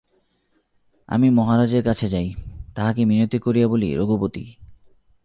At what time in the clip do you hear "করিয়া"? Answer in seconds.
3.39-3.67